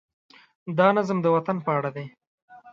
[0.77, 2.05] دا نظم د وطن په اړه دی.